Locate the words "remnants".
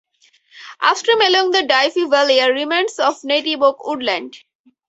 2.51-2.97